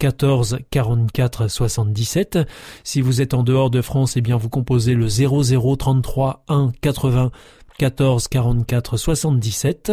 [0.00, 2.38] 14 44 77.
[2.84, 6.72] Si vous êtes en dehors de France, eh bien vous composez le 00 33 1
[6.80, 7.30] 80
[7.78, 9.92] 14 44 77.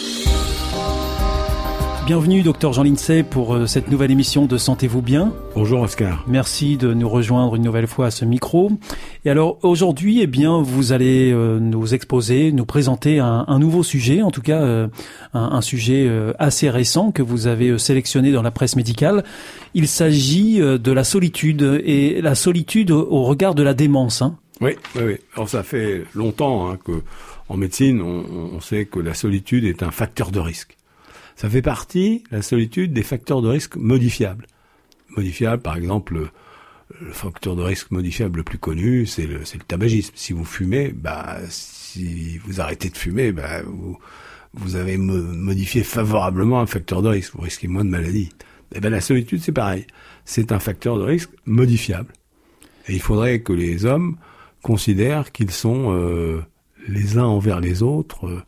[2.07, 5.31] Bienvenue, docteur Jean Lincey, pour euh, cette nouvelle émission de Sentez-vous bien.
[5.53, 6.25] Bonjour, Oscar.
[6.27, 8.71] Merci de nous rejoindre une nouvelle fois à ce micro.
[9.23, 14.23] Et alors, aujourd'hui, eh bien, vous allez euh, nous exposer, nous présenter un, nouveau sujet,
[14.23, 14.87] en tout cas, euh,
[15.35, 19.23] un, sujet assez récent que vous avez sélectionné dans la presse médicale.
[19.75, 24.23] Il s'agit de la solitude et la solitude au regard de la démence.
[24.23, 24.35] Hein.
[24.59, 25.17] Oui, oui, oui.
[25.35, 27.03] Alors, ça fait longtemps hein, que,
[27.47, 30.75] en médecine, on, on sait que la solitude est un facteur de risque.
[31.41, 34.45] Ça fait partie, la solitude, des facteurs de risque modifiables.
[35.17, 36.29] Modifiables, par exemple,
[36.99, 40.11] le facteur de risque modifiable le plus connu, c'est le, le, tabagisme.
[40.13, 43.97] Si vous fumez, bah, si vous arrêtez de fumer, bah, vous,
[44.53, 47.33] vous avez modifié favorablement un facteur de risque.
[47.33, 48.29] Vous risquez moins de maladies.
[48.75, 49.87] Eh ben, la solitude, c'est pareil.
[50.25, 52.13] C'est un facteur de risque modifiable.
[52.87, 54.17] Et il faudrait que les hommes
[54.61, 56.43] considèrent qu'ils sont euh,
[56.87, 58.43] les uns envers les autres euh,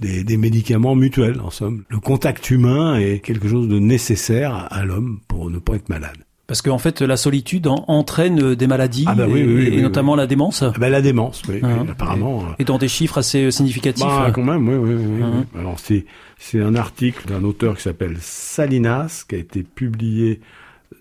[0.00, 1.84] des, médicaments mutuels, en somme.
[1.88, 6.16] Le contact humain est quelque chose de nécessaire à, l'homme pour ne pas être malade.
[6.46, 10.64] Parce qu'en fait, la solitude entraîne des maladies, ah bah et, notamment la démence.
[10.64, 11.84] Ah bah la démence, oui, ah.
[11.88, 12.42] apparemment.
[12.58, 14.04] Et dans des chiffres assez euh, significatifs.
[14.04, 14.94] Bah, quand même, oui, oui.
[14.96, 15.58] oui, ah.
[15.60, 16.06] Alors c'est
[16.38, 20.40] c'est un article d'un auteur qui s'appelle Salinas, qui a été publié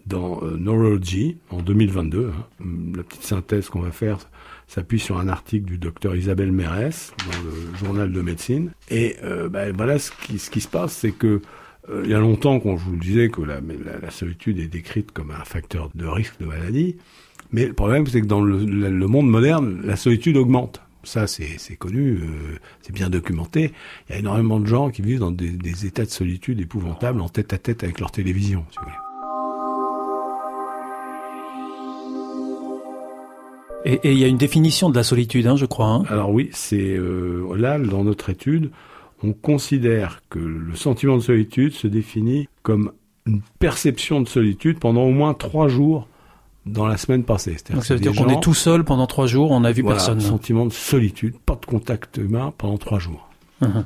[0.05, 2.31] dans euh, Neurology en 2022.
[2.31, 2.65] Hein.
[2.95, 4.19] La petite synthèse qu'on va faire,
[4.69, 8.72] s'appuie sur un article du docteur Isabelle Mérès dans le journal de médecine.
[8.90, 11.41] Et euh, ben, voilà ce qui, ce qui se passe, c'est que
[11.90, 13.59] euh, il y a longtemps qu'on vous disait que la,
[14.02, 16.97] la, solitude est décrite comme un facteur de risque de maladie.
[17.52, 20.81] Mais le problème, c'est que dans le, monde moderne, la solitude augmente.
[21.03, 23.72] Ça, c'est connu, euh, c'est bien documenté.
[24.07, 27.22] Il y a énormément de gens qui vivent dans des, des états de solitude épouvantables,
[27.22, 29.08] en tête à tête avec leur télévision, si vous voulez.
[33.85, 35.88] Et il y a une définition de la solitude, hein, je crois.
[35.88, 36.03] Hein.
[36.09, 38.72] Alors oui, c'est euh, là dans notre étude,
[39.23, 42.91] on considère que le sentiment de solitude se définit comme
[43.25, 46.07] une perception de solitude pendant au moins trois jours
[46.66, 47.57] dans la semaine passée.
[47.72, 49.97] Donc ça veut dire qu'on est tout seul pendant trois jours, on n'a vu voilà,
[49.97, 50.19] personne.
[50.19, 53.29] Sentiment de solitude, pas de contact humain pendant trois jours.
[53.62, 53.85] Uh-huh.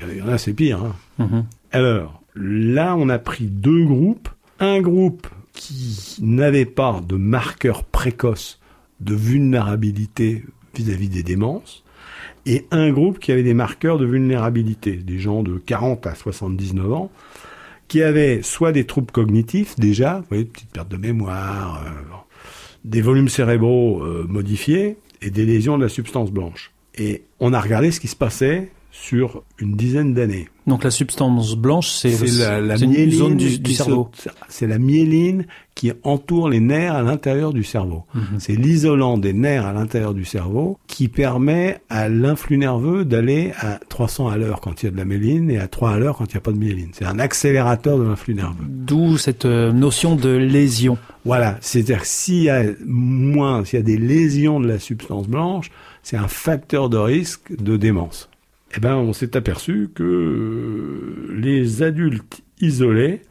[0.00, 0.82] Il y en a, c'est pire.
[0.82, 0.94] Hein.
[1.20, 1.44] Uh-huh.
[1.72, 4.28] Alors là, on a pris deux groupes.
[4.60, 8.60] Un groupe qui n'avait pas de marqueur précoce
[9.00, 11.84] de vulnérabilité vis-à-vis des démences,
[12.44, 16.92] et un groupe qui avait des marqueurs de vulnérabilité, des gens de 40 à 79
[16.92, 17.10] ans,
[17.88, 21.90] qui avaient soit des troubles cognitifs déjà, vous voyez, petite perte de mémoire, euh,
[22.84, 26.72] des volumes cérébraux euh, modifiés et des lésions de la substance blanche.
[26.96, 28.70] Et on a regardé ce qui se passait
[29.00, 30.48] sur une dizaine d'années.
[30.66, 34.10] Donc la substance blanche, c'est la, la zone du, cerveau.
[34.48, 35.46] C'est la myéline
[35.76, 38.04] qui entoure les nerfs à l'intérieur du cerveau.
[38.14, 38.22] Mhm.
[38.38, 43.78] C'est l'isolant des nerfs à l'intérieur du cerveau qui permet à l'influx nerveux d'aller à
[43.88, 46.16] 300 à l'heure quand il y a de la myéline et à 3 à l'heure
[46.16, 46.90] quand il n'y a pas de myéline.
[46.94, 48.64] C'est un accélérateur de l'influx nerveux.
[48.66, 50.98] D'où cette euh, notion de lésion.
[51.24, 55.70] Voilà, c'est-à-dire s'il y a moins, s'il y a des lésions de la substance blanche,
[56.02, 58.30] c'est un facteur de risque de démence
[58.74, 63.22] eh ben, on s'est aperçu que euh, les adultes isolés,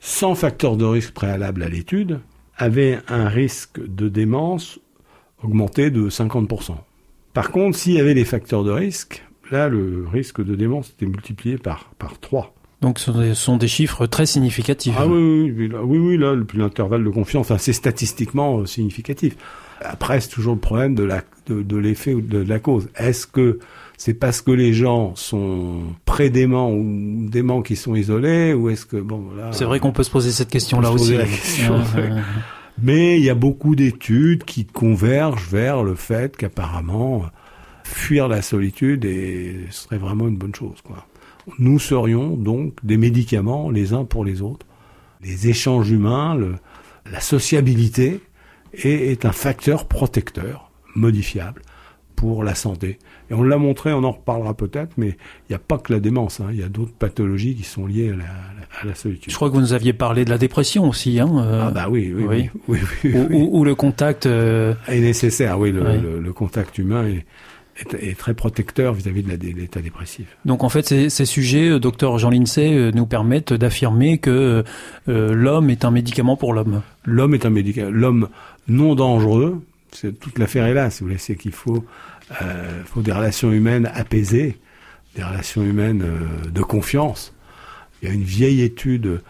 [0.00, 2.20] sans facteur de risque préalable à l'étude,
[2.56, 4.78] avaient un risque de démence
[5.42, 6.76] augmenté de 50%.
[7.32, 11.06] Par contre, s'il y avait les facteurs de risque, là, le risque de démence était
[11.06, 12.54] multiplié par, par 3.
[12.80, 14.94] Donc ce sont des chiffres très significatifs.
[14.98, 19.36] Ah oui, oui, oui, oui là, l'intervalle de confiance, c'est statistiquement significatif.
[19.82, 22.88] Après, c'est toujours le problème de la de, l'effet ou de, la cause.
[22.96, 23.58] Est-ce que
[24.00, 28.86] c'est parce que les gens sont près d'aimants ou d'aimants qui sont isolés, ou est-ce
[28.86, 31.18] que bon là C'est vrai qu'on peut se poser cette question-là aussi.
[32.82, 37.26] Mais il y a beaucoup d'études qui convergent vers le fait qu'apparemment
[37.84, 39.06] fuir la solitude
[39.68, 40.78] serait vraiment une bonne chose.
[40.82, 41.06] Quoi.
[41.58, 44.64] Nous serions donc des médicaments les uns pour les autres.
[45.22, 46.38] Les échanges humains,
[47.04, 48.22] la sociabilité
[48.72, 51.60] est, un facteur protecteur modifiable
[52.20, 52.98] pour la santé.
[53.30, 56.00] Et on l'a montré, on en reparlera peut-être, mais il n'y a pas que la
[56.00, 56.48] démence, hein.
[56.52, 59.30] il y a d'autres pathologies qui sont liées à la, solitude.
[59.32, 61.18] Je crois que vous nous aviez parlé de la dépression aussi.
[61.18, 62.78] Hein, euh, ah bah oui, oui, oui.
[63.04, 64.26] oui, Où, le contact...
[64.26, 67.24] Euh, est nécessaire, oui, le, contact humain est,
[67.98, 70.26] est, très protecteur vis-à-vis de l'état dépressif.
[70.44, 74.62] Donc en fait, ces, ces sujets, euh, docteur Jean euh, nous permettent d'affirmer que
[75.08, 76.82] euh, l'homme est un médicament pour l'homme.
[77.06, 77.90] L'homme est un médicament.
[77.90, 78.28] L'homme
[78.68, 80.90] non dangereux, toute l'affaire est là.
[80.90, 81.84] Si vous voulez, c'est qu'il faut,
[82.42, 84.58] euh, des relations humaines apaisées,
[85.16, 86.04] des relations humaines
[86.48, 87.34] de confiance.
[88.00, 89.20] Il y a une vieille étude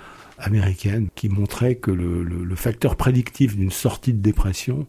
[0.40, 4.86] américaine qui montrait que le, facteur prédictif d'une sortie de dépression,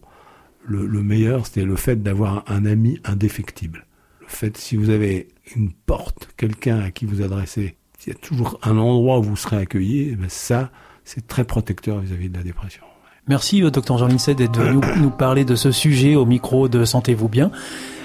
[0.64, 3.86] le, meilleur, c'était le fait d'avoir un ami indéfectible.
[4.20, 7.76] Le fait, si vous avez une porte, quelqu'un à qui vous adressez,
[8.06, 10.70] il y a toujours un endroit où vous serez accueilli, eh ben ça,
[11.04, 12.82] c'est très protecteur vis-à-vis de la dépression.
[13.28, 16.84] Merci, euh, docteur Jean Lincey, d'être venu nous parler de ce sujet au micro de
[16.84, 17.50] Sentez-vous bien.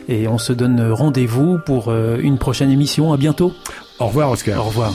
[0.08, 3.12] Et on se donne rendez-vous pour euh, une prochaine émission.
[3.14, 3.52] À bientôt.
[4.00, 4.60] Au revoir, Oscar.
[4.60, 4.94] Au revoir.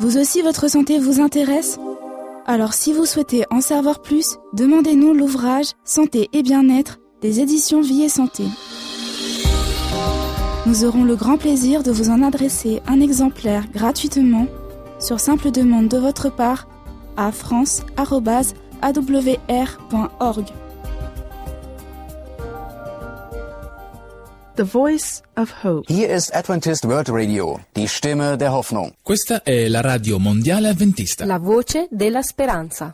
[0.00, 1.78] Vous aussi, votre santé vous intéresse?
[2.46, 8.04] Alors si vous souhaitez en savoir plus, demandez-nous l'ouvrage Santé et bien-être des éditions Vie
[8.04, 8.44] et Santé.
[10.68, 14.46] Nous aurons le grand plaisir de vous en adresser un exemplaire gratuitement
[15.00, 16.68] sur simple demande de votre part
[17.16, 17.86] à france.awr.org.
[24.56, 25.86] The Voice of Hope.
[25.88, 28.92] Hier ist Adventist World Radio, die Stimme der Hoffnung.
[29.02, 31.24] Questa è la radio mondiale adventista.
[31.24, 32.90] La voce della speranza.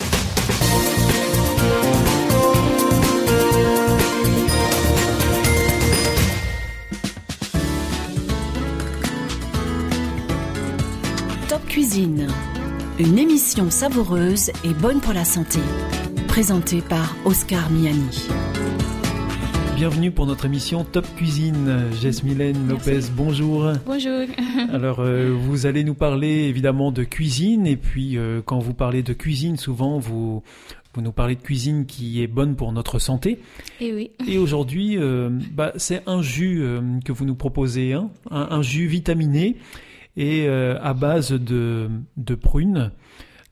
[11.94, 12.26] Cuisine.
[12.98, 15.60] Une émission savoureuse et bonne pour la santé.
[16.26, 18.26] Présentée par Oscar Miani.
[19.76, 21.88] Bienvenue pour notre émission Top Cuisine.
[22.24, 23.70] Mylène Lopez, bonjour.
[23.86, 24.22] Bonjour.
[24.72, 29.04] Alors, euh, vous allez nous parler évidemment de cuisine et puis euh, quand vous parlez
[29.04, 30.42] de cuisine, souvent vous
[30.94, 33.38] vous nous parlez de cuisine qui est bonne pour notre santé.
[33.80, 34.10] Et eh oui.
[34.26, 36.60] Et aujourd'hui, euh, bah, c'est un jus
[37.04, 39.56] que vous nous proposez, hein, un, jus vitaminé
[40.16, 42.92] et à base de, de prunes.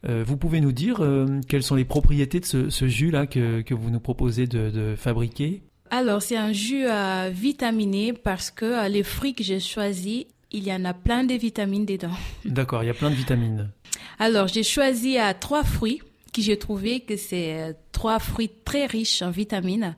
[0.04, 1.04] vous pouvez nous dire
[1.48, 5.62] quelles sont les propriétés de ce, jus-là que, que, vous nous proposez de, de fabriquer?
[5.94, 10.66] Alors, c'est un jus euh, vitaminé parce que euh, les fruits que j'ai choisis, il
[10.66, 12.16] y en a plein de vitamines dedans.
[12.46, 13.70] D'accord, il y a plein de vitamines.
[14.18, 16.00] Alors, j'ai choisi euh, trois fruits
[16.32, 19.94] qui j'ai trouvé que c'est trois fruits très riches en vitamines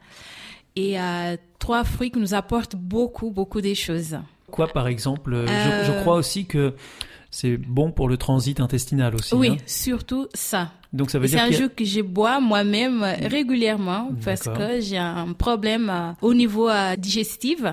[0.75, 0.97] et
[1.61, 4.19] trois fruits qui nous apportent beaucoup, beaucoup de choses.
[4.55, 6.75] Quoi, par exemple je, je, crois aussi que
[7.29, 9.35] c'est bon pour le transit intestinal aussi.
[9.35, 9.57] Oui, hein.
[9.67, 10.71] surtout ça.
[10.93, 14.97] Donc ça veut dire c'est un jus que je bois moi-même régulièrement parce que j'ai
[14.97, 17.65] un problème euh, au niveau euh, digestif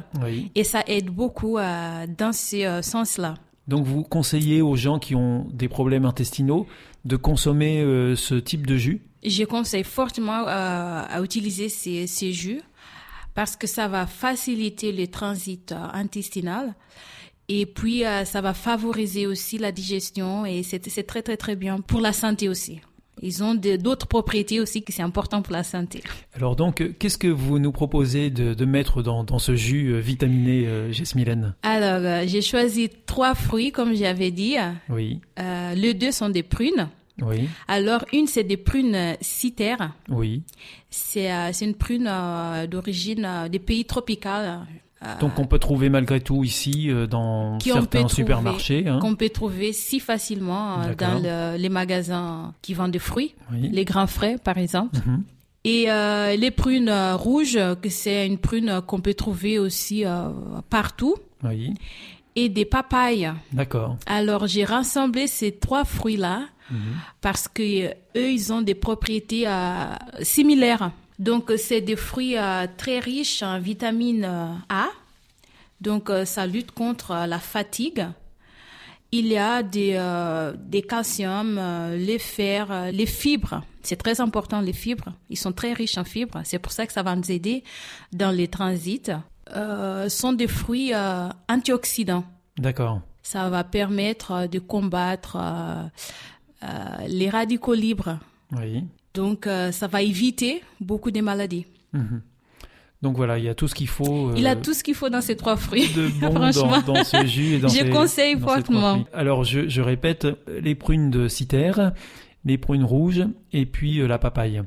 [0.55, 3.35] et ça aide beaucoup euh, dans ce sens-là.
[3.67, 6.65] Donc vous conseillez aux gens qui ont des problèmes intestinaux
[7.05, 7.85] de consommer
[8.15, 9.01] ce type de jus?
[9.23, 12.61] Je conseille fortement à utiliser ces, ces jus
[13.33, 16.75] parce que ça va faciliter le transit intestinal
[17.53, 21.81] et puis, euh, ça va favoriser aussi la digestion et c'est très, très, très bien
[21.81, 22.79] pour la santé aussi.
[23.21, 26.01] Ils ont d'autres propriétés aussi qui sont importantes pour la santé.
[26.33, 29.99] Alors donc, qu'est-ce que vous nous proposez de, de mettre dans, dans, ce jus euh,
[29.99, 30.91] vitaminé, euh,
[31.61, 34.55] Alors, euh, j'ai choisi trois fruits, comme j'avais dit.
[34.89, 35.19] Oui.
[35.37, 36.87] Euh, les deux sont des prunes.
[37.21, 37.47] Oui.
[37.67, 39.93] Alors, une, c'est des prunes citerres.
[40.09, 40.43] Oui.
[40.89, 41.29] C'est
[41.61, 42.09] une prune
[42.69, 44.29] d'origine des pays tropicaux.
[45.19, 48.87] Donc on peut trouver malgré tout ici euh, dans certains supermarchés.
[48.87, 48.99] Hein.
[48.99, 54.07] Qu'on peut trouver si facilement euh, dans les magasins qui vendent des fruits, les grains
[54.07, 54.97] frais par exemple.
[54.97, 55.23] Mhm.
[55.63, 60.03] Et euh, les prunes rouges, que c'est une prune qu'on peut trouver aussi
[60.69, 61.15] partout.
[61.43, 61.73] Oui.
[62.35, 63.31] Et des papayes.
[63.51, 63.97] D'accord.
[64.05, 66.79] Alors j'ai rassemblé ces trois fruits-là Mhm.
[67.19, 70.91] parce que euh, eux, ils ont des propriétés euh, similaires.
[71.19, 74.23] Donc euh, c'est des fruits euh, très riches en vitamine
[74.69, 74.85] A.
[75.81, 78.05] Donc ça lutte contre la fatigue.
[79.11, 83.61] Il y a des, euh, des calcium, euh, les fers, euh, les fibres.
[83.83, 85.11] C'est très important, les fibres.
[85.29, 86.39] Ils sont très riches en fibres.
[86.45, 87.63] C'est pour ça que ça va nous aider
[88.13, 89.11] dans les transits.
[89.55, 92.23] Euh, sont des fruits euh, antioxydants.
[92.57, 93.01] D'accord.
[93.23, 95.83] Ça va permettre euh, de combattre euh,
[96.63, 96.67] euh,
[97.07, 98.17] les radicaux libres.
[98.53, 98.83] Oui.
[99.13, 101.65] Donc, euh, ça va éviter beaucoup de maladies.
[101.93, 102.21] Mhm.
[103.01, 104.29] Donc voilà, il y a tout ce qu'il faut.
[104.29, 105.89] euh, Il a tout ce qu'il faut dans ces trois fruits.
[105.95, 106.81] de bon Franchement.
[106.85, 108.91] dans, dans ce jus et dans Je ces- conseille dans ces fortement.
[108.93, 109.05] fruits.
[109.13, 111.71] Alors je, je répète, les prunes de citer,
[112.45, 114.61] les prunes rouges et puis euh, la papaye.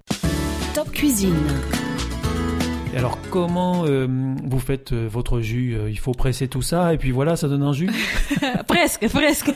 [0.74, 1.36] Top Cuisine.
[2.96, 4.06] Alors comment euh,
[4.44, 7.48] vous faites euh, votre jus Euh, Il faut presser tout ça et puis voilà, ça
[7.48, 7.90] donne un jus?
[8.68, 9.50] Presque, presque.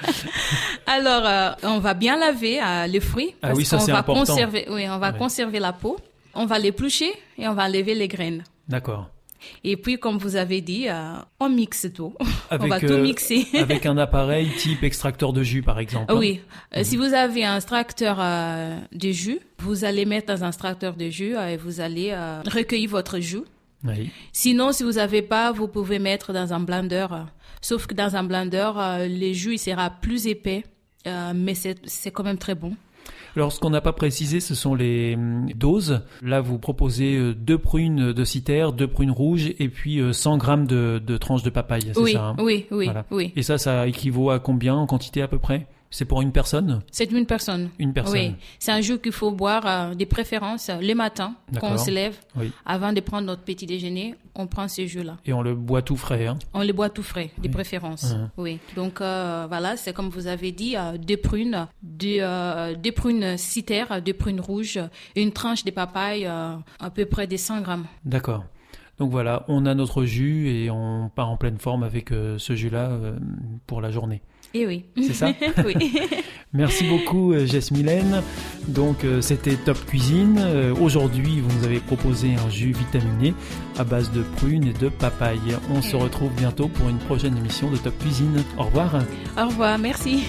[0.86, 3.34] Alors, euh, on va bien laver euh, les fruits.
[3.42, 4.20] Ah parce oui, ça, c'est va important.
[4.24, 5.18] Conserver, oui, on va Ouais.
[5.18, 5.96] conserver la peau.
[6.34, 8.44] On va l'éplucher et on va enlever les graines.
[8.68, 9.08] D'accord.
[9.64, 12.14] Et puis, comme vous avez dit, euh, on mixe tout.
[12.50, 13.46] on Avec, va tout euh, mixer.
[13.54, 16.06] Avec un appareil type extracteur de jus par exemple.
[16.12, 16.16] hein.
[16.18, 16.40] Oui,
[16.76, 20.94] Euh, si vous avez un extracteur euh, de jus, vous allez mettre dans un extracteur
[20.96, 22.14] de jus et vous allez
[22.46, 23.42] recueillir votre jus.
[23.84, 24.10] Oui.
[24.32, 27.06] Sinon, si vous n'avez pas, vous pouvez mettre dans un blender.
[27.60, 28.70] Sauf que dans un blender,
[29.08, 30.64] le jus il sera plus épais,
[31.34, 32.74] mais c'est quand même très bon.
[33.36, 36.00] Alors ce qu'on n'a pas précisé, ce sont les hum, doses.
[36.22, 40.38] Là, vous proposez euh, deux prunes de citer, deux prunes rouges et puis euh, 100
[40.38, 41.82] grammes de, de tranches de papaye.
[41.92, 42.24] C'est Oui, ça.
[42.28, 42.36] hein?
[42.38, 43.04] oui, oui, Voilà.
[43.10, 43.32] oui.
[43.36, 45.66] Et ça, ça équivaut à combien en quantité à peu près?
[45.96, 46.82] C'est pour une personne?
[46.92, 47.70] C'est une personne.
[47.78, 48.12] Une personne.
[48.18, 51.78] Oui, c'est un jus qu'il faut boire euh, des préférences euh, le matin quand on
[51.78, 52.14] se lève.
[52.36, 52.52] Oui.
[52.66, 55.16] Avant de prendre notre petit déjeuner, on prend ce jus-là.
[55.24, 56.26] Et on le boit tout frais.
[56.26, 56.38] Hein?
[56.52, 57.54] On les boit tout frais, des Oui.
[57.54, 58.12] préférences.
[58.14, 58.28] Mhm.
[58.36, 58.58] Oui.
[58.74, 63.38] Donc euh, voilà, c'est comme vous avez dit, euh, deux prunes, deux, euh, deux prunes
[63.38, 64.78] citer, deux prunes rouges,
[65.16, 67.86] une tranche de papaye, à peu près des 100 grammes.
[68.04, 68.44] D'accord.
[68.98, 72.90] Donc voilà, on a notre jus et on part en pleine forme avec ce jus-là
[73.66, 74.20] pour la journée.
[74.56, 74.84] Et oui.
[74.96, 75.28] C'est ça
[75.66, 75.74] Oui.
[76.54, 78.22] Merci beaucoup euh, Jess Mylène.
[78.68, 80.38] Donc euh, c'était Top Cuisine.
[80.38, 83.34] Euh, Aujourd'hui, vous nous avez proposé un jus vitaminé
[83.78, 85.38] à base de prunes et de papaye.
[85.70, 88.42] On se retrouve bientôt pour une prochaine émission de Top Cuisine.
[88.56, 89.02] Au revoir.
[89.38, 90.24] Au revoir, merci.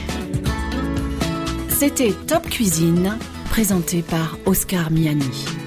[1.69, 3.17] C'était Top Cuisine,
[3.49, 5.66] présenté par Oscar Miani.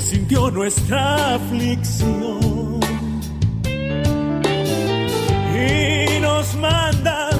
[0.00, 2.80] Sintió nuestra aflicción
[5.54, 7.30] y nos manda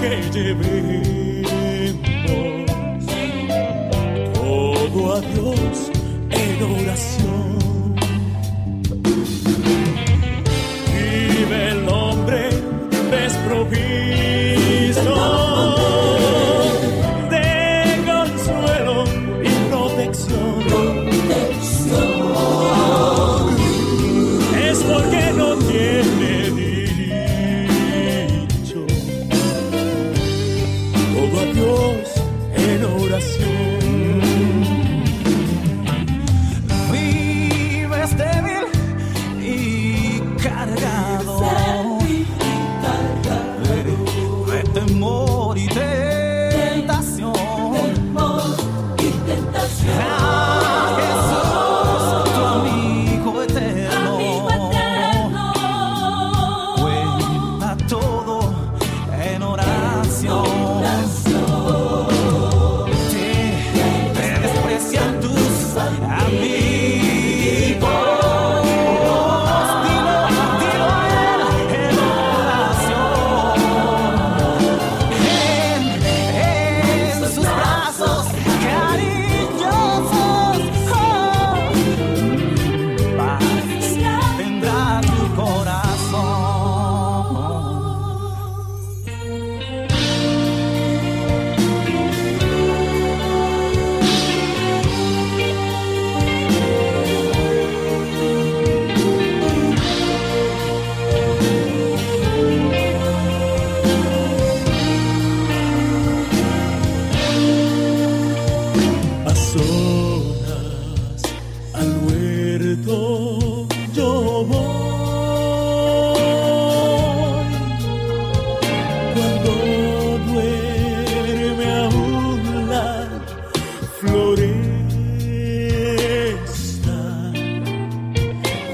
[0.00, 1.48] que llevemos
[4.34, 5.90] todo a Dios
[6.30, 7.23] en oración.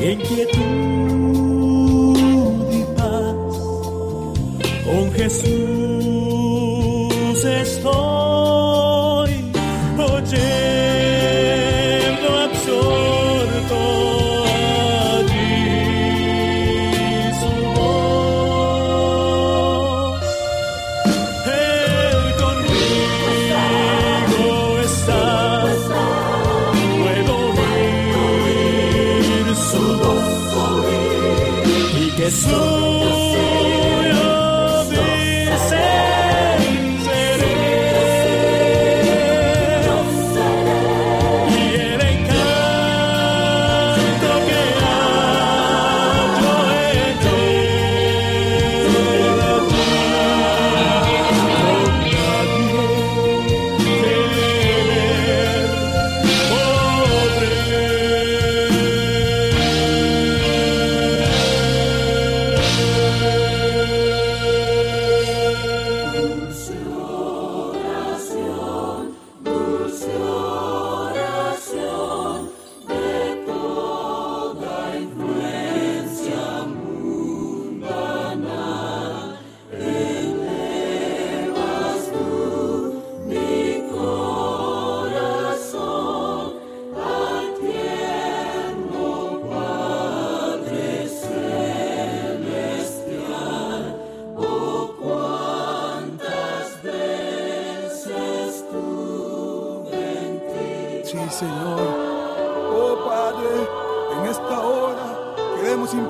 [0.00, 0.57] en quietud
[2.73, 3.35] y paz
[4.85, 5.60] con Jesús.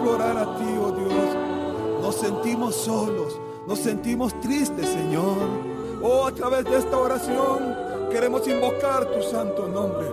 [0.08, 2.02] a ti, oh Dios.
[2.02, 5.36] Nos sentimos solos, nos sentimos tristes, Señor.
[6.02, 7.76] Oh, a través de esta oración
[8.10, 10.06] queremos invocar tu santo nombre.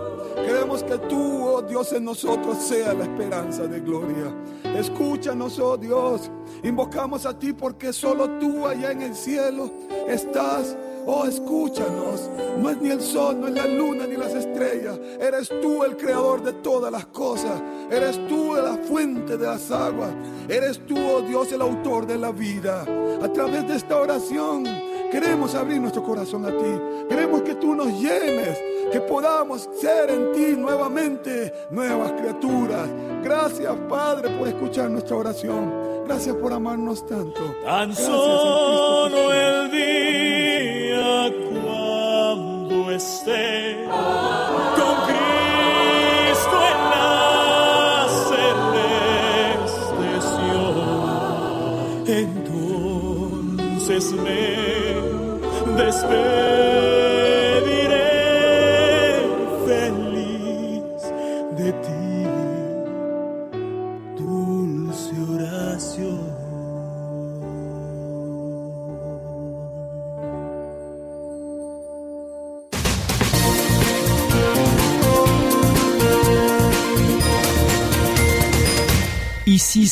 [0.46, 4.34] Queremos que tú, oh Dios, en nosotros sea la esperanza de gloria.
[4.76, 6.30] Escúchanos, oh Dios.
[6.62, 9.70] Invocamos a ti porque solo tú allá en el cielo
[10.06, 10.76] estás
[11.10, 12.28] Oh, escúchanos.
[12.58, 15.00] No es ni el sol, no es la luna, ni las estrellas.
[15.18, 17.62] Eres tú el creador de todas las cosas.
[17.90, 20.10] Eres tú la fuente de las aguas.
[20.50, 22.84] Eres tú, oh Dios, el autor de la vida.
[23.22, 24.64] A través de esta oración
[25.10, 27.06] queremos abrir nuestro corazón a ti.
[27.08, 32.86] Queremos que tú nos llenes que podamos ser en ti nuevamente nuevas criaturas.
[33.22, 35.72] Gracias, Padre, por escuchar nuestra oración.
[36.04, 37.40] Gracias por amarnos tanto.
[37.64, 40.07] Tan solo el día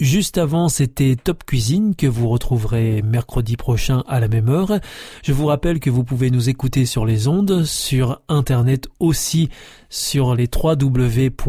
[0.00, 4.80] Juste avant, c'était Top Cuisine que vous retrouverez mercredi prochain à la même heure.
[5.22, 9.50] Je vous rappelle que vous pouvez nous écouter sur les ondes, sur Internet aussi,
[9.90, 11.40] sur les www.awr.org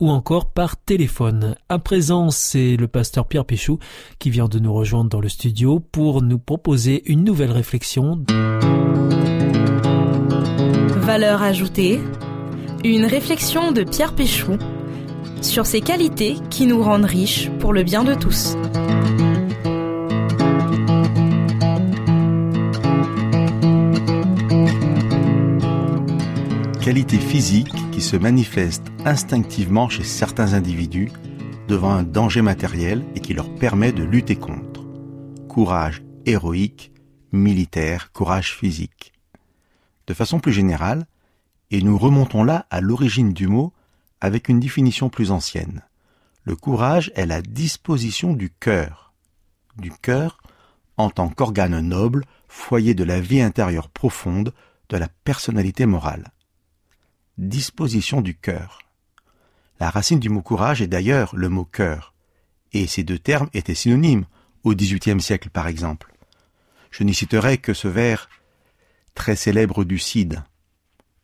[0.00, 1.56] ou encore par téléphone.
[1.68, 3.78] À présent, c'est le pasteur Pierre Péchou
[4.18, 8.24] qui vient de nous rejoindre dans le studio pour nous proposer une nouvelle réflexion.
[11.02, 12.00] Valeur ajoutée,
[12.82, 14.56] une réflexion de Pierre Péchou
[15.42, 18.56] sur ces qualités qui nous rendent riches pour le bien de tous.
[26.80, 31.10] Qualité physique qui se manifeste instinctivement chez certains individus
[31.68, 34.84] devant un danger matériel et qui leur permet de lutter contre.
[35.48, 36.92] Courage héroïque,
[37.32, 39.12] militaire, courage physique.
[40.06, 41.06] De façon plus générale,
[41.70, 43.72] et nous remontons là à l'origine du mot
[44.20, 45.82] avec une définition plus ancienne.
[46.44, 49.12] Le courage est la disposition du cœur.
[49.76, 50.38] Du cœur
[51.00, 54.52] en tant qu'organe noble, foyer de la vie intérieure profonde,
[54.90, 56.32] de la personnalité morale.
[57.38, 58.80] Disposition du cœur.
[59.78, 62.12] La racine du mot courage est d'ailleurs le mot cœur,
[62.72, 64.26] et ces deux termes étaient synonymes
[64.62, 66.12] au XVIIIe siècle par exemple.
[66.90, 68.28] Je n'y citerai que ce vers
[69.14, 70.42] très célèbre du Cid,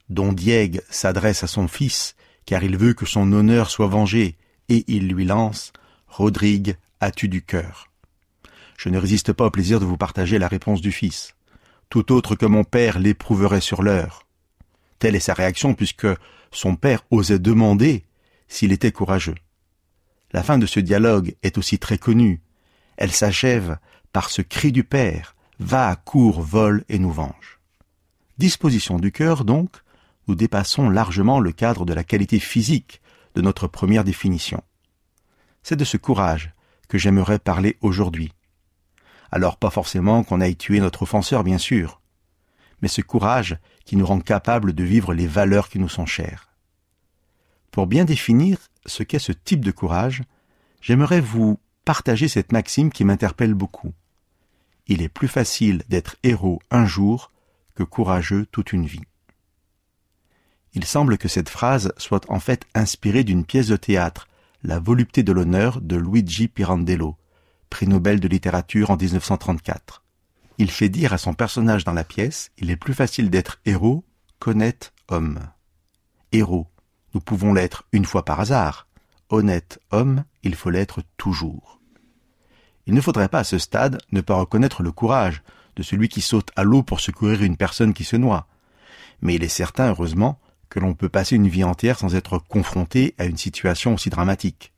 [0.09, 2.16] dont Diègue s'adresse à son fils,
[2.47, 4.37] car il veut que son honneur soit vengé,
[4.69, 5.73] et il lui lance
[6.09, 7.91] Rodrigue, as-tu du cœur?
[8.79, 11.35] Je ne résiste pas au plaisir de vous partager la réponse du fils.
[11.91, 14.27] Tout autre que mon père l'éprouverait sur l'heure.
[14.99, 16.07] Telle est sa réaction puisque
[16.51, 18.05] son père osait demander
[18.49, 19.35] s'il était courageux.
[20.33, 22.41] La fin de ce dialogue est aussi très connue.
[22.97, 23.79] Elle s'achève
[24.13, 27.59] par ce cri du père Va, cours, vole et nous venge.
[28.37, 29.71] Disposition du cœur donc,
[30.27, 33.01] nous dépassons largement le cadre de la qualité physique
[33.35, 34.63] de notre première définition.
[35.63, 36.53] C'est de ce courage
[36.89, 38.33] que j'aimerais parler aujourd'hui.
[39.31, 42.01] Alors pas forcément qu'on aille tuer notre offenseur, bien sûr,
[42.81, 46.49] mais ce courage qui nous rend capables de vivre les valeurs qui nous sont chères.
[47.71, 50.23] Pour bien définir ce qu'est ce type de courage,
[50.81, 53.93] j'aimerais vous partager cette maxime qui m'interpelle beaucoup.
[54.87, 57.33] Il est plus facile d'être héros un jour
[57.75, 59.05] que courageux toute une vie.
[60.77, 64.29] Il semble que cette phrase soit en fait inspirée d'une pièce de théâtre,
[64.63, 67.17] La volupté de l'honneur de Luigi Pirandello,
[67.71, 70.03] prix Nobel de littérature en 1934.
[70.59, 74.05] Il fait dire à son personnage dans la pièce, il est plus facile d'être héros
[74.39, 75.39] qu'honnête homme.
[76.33, 76.67] Héros,
[77.15, 78.87] nous pouvons l'être une fois par hasard.
[79.31, 81.81] Honnête homme, il faut l'être toujours.
[82.87, 85.43] Il ne faudrait pas à ce stade ne pas reconnaître le courage
[85.75, 88.47] de celui qui saute à l'eau pour secourir une personne qui se noie.
[89.23, 93.15] Mais il est certain, heureusement, que l'on peut passer une vie entière sans être confronté
[93.19, 94.73] à une situation aussi dramatique.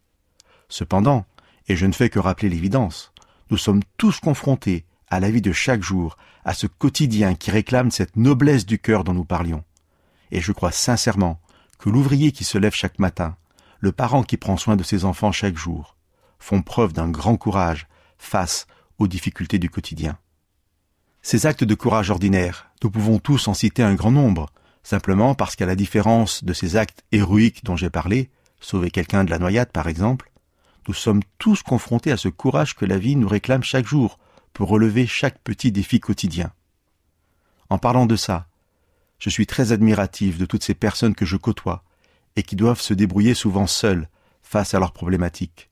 [0.68, 1.24] Cependant,
[1.68, 3.12] et je ne fais que rappeler l'évidence,
[3.50, 7.90] nous sommes tous confrontés à la vie de chaque jour, à ce quotidien qui réclame
[7.90, 9.64] cette noblesse du cœur dont nous parlions.
[10.30, 11.40] Et je crois sincèrement
[11.78, 13.36] que l'ouvrier qui se lève chaque matin,
[13.80, 15.96] le parent qui prend soin de ses enfants chaque jour,
[16.38, 17.86] font preuve d'un grand courage
[18.18, 18.66] face
[18.98, 20.18] aux difficultés du quotidien.
[21.22, 24.50] Ces actes de courage ordinaires, nous pouvons tous en citer un grand nombre,
[24.88, 29.30] simplement parce qu'à la différence de ces actes héroïques dont j'ai parlé, sauver quelqu'un de
[29.30, 30.32] la noyade par exemple,
[30.88, 34.18] nous sommes tous confrontés à ce courage que la vie nous réclame chaque jour
[34.54, 36.52] pour relever chaque petit défi quotidien.
[37.68, 38.46] En parlant de ça,
[39.18, 41.84] je suis très admiratif de toutes ces personnes que je côtoie
[42.36, 44.08] et qui doivent se débrouiller souvent seules
[44.40, 45.68] face à leurs problématiques.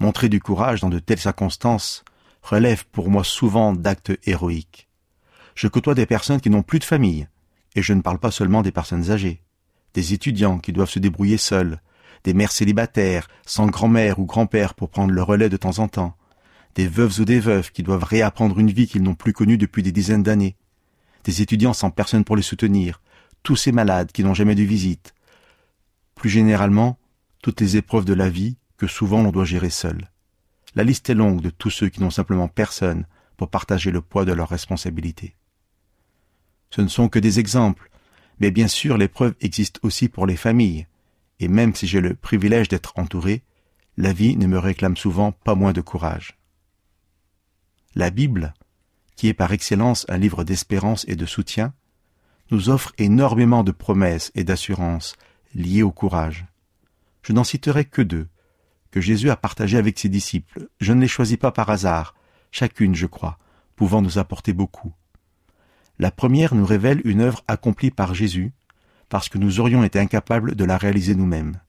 [0.00, 2.04] Montrer du courage dans de telles circonstances
[2.42, 4.88] relève pour moi souvent d'actes héroïques.
[5.54, 7.28] Je côtoie des personnes qui n'ont plus de famille,
[7.76, 9.42] et je ne parle pas seulement des personnes âgées,
[9.94, 11.80] des étudiants qui doivent se débrouiller seuls,
[12.24, 16.16] des mères célibataires, sans grand-mère ou grand-père pour prendre le relais de temps en temps,
[16.74, 19.82] des veuves ou des veuves qui doivent réapprendre une vie qu'ils n'ont plus connue depuis
[19.82, 20.56] des dizaines d'années,
[21.24, 23.02] des étudiants sans personne pour les soutenir,
[23.42, 25.14] tous ces malades qui n'ont jamais de visite.
[26.14, 26.98] Plus généralement,
[27.42, 30.10] toutes les épreuves de la vie que souvent l'on doit gérer seul.
[30.74, 34.24] La liste est longue de tous ceux qui n'ont simplement personne pour partager le poids
[34.24, 35.36] de leurs responsabilités.
[36.70, 37.90] Ce ne sont que des exemples,
[38.40, 40.86] mais bien sûr l'épreuve existe aussi pour les familles,
[41.40, 43.42] et même si j'ai le privilège d'être entouré,
[43.96, 46.36] la vie ne me réclame souvent pas moins de courage.
[47.94, 48.54] La Bible,
[49.16, 51.72] qui est par excellence un livre d'espérance et de soutien,
[52.50, 55.16] nous offre énormément de promesses et d'assurances
[55.54, 56.46] liées au courage.
[57.22, 58.28] Je n'en citerai que deux,
[58.90, 60.68] que Jésus a partagées avec ses disciples.
[60.80, 62.14] Je ne les choisis pas par hasard,
[62.52, 63.38] chacune, je crois,
[63.74, 64.92] pouvant nous apporter beaucoup.
[65.98, 68.52] La première nous révèle une œuvre accomplie par Jésus,
[69.08, 71.60] parce que nous aurions été incapables de la réaliser nous-mêmes.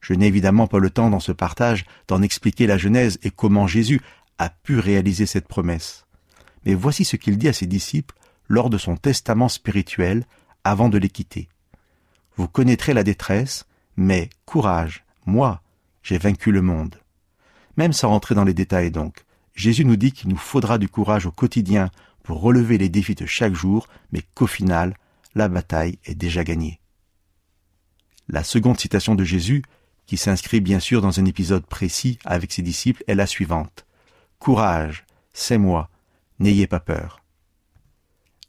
[0.00, 3.66] Je n'ai évidemment pas le temps dans ce partage d'en expliquer la Genèse et comment
[3.66, 4.00] Jésus
[4.38, 6.04] a pu réaliser cette promesse.
[6.66, 8.14] Mais voici ce qu'il dit à ses disciples
[8.48, 10.24] lors de son testament spirituel
[10.64, 11.48] avant de les quitter.
[12.36, 15.62] Vous connaîtrez la détresse, mais courage, moi,
[16.02, 16.96] j'ai vaincu le monde.
[17.76, 21.26] Même sans rentrer dans les détails donc, Jésus nous dit qu'il nous faudra du courage
[21.26, 21.90] au quotidien
[22.24, 24.96] pour relever les défis de chaque jour, mais qu'au final,
[25.36, 26.80] la bataille est déjà gagnée.
[28.28, 29.62] La seconde citation de Jésus,
[30.06, 33.86] qui s'inscrit bien sûr dans un épisode précis avec ses disciples, est la suivante.
[34.38, 35.90] Courage, c'est moi,
[36.38, 37.22] n'ayez pas peur.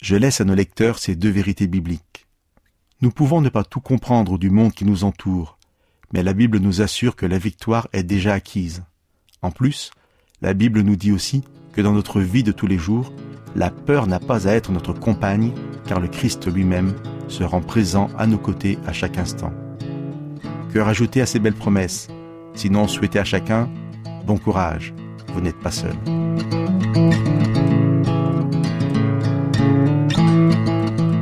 [0.02, 2.28] Je laisse à nos lecteurs ces deux vérités bibliques.
[3.02, 5.58] Nous pouvons ne pas tout comprendre du monde qui nous entoure,
[6.14, 8.84] mais la Bible nous assure que la victoire est déjà acquise.
[9.42, 9.92] En plus,
[10.46, 13.12] la Bible nous dit aussi que dans notre vie de tous les jours,
[13.56, 15.52] la peur n'a pas à être notre compagne,
[15.88, 16.94] car le Christ lui-même
[17.28, 19.52] se rend présent à nos côtés à chaque instant.
[20.72, 22.10] Que rajouter à ces belles promesses?
[22.54, 23.68] Sinon, souhaitez à chacun
[24.28, 24.94] bon courage
[25.34, 25.96] vous n'êtes pas seul.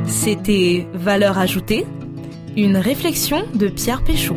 [0.06, 1.86] C'était Valeur ajoutée,
[2.58, 4.36] une réflexion de Pierre Péchaud.